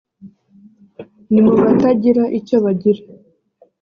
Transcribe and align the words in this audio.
ni 1.31 1.41
mu 1.45 1.51
batagira 1.61 2.23
icyo 2.39 2.57
bagira 2.63 3.03